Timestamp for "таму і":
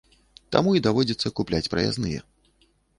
0.57-0.81